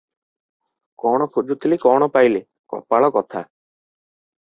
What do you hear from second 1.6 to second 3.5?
କଣ ପାଇଲି- କପାଳ କଥା!